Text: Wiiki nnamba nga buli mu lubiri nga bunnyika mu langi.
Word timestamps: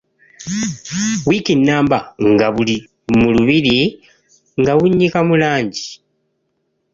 Wiiki 1.27 1.53
nnamba 1.57 1.97
nga 2.31 2.47
buli 2.55 2.77
mu 3.19 3.27
lubiri 3.35 3.77
nga 4.59 4.73
bunnyika 4.77 5.19
mu 5.27 5.35
langi. 5.41 5.85